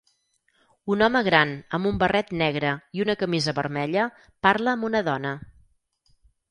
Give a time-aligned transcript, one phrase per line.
[0.93, 4.09] Un home gran amb un barret negre i una camisa vermella
[4.49, 5.41] parla amb una dona.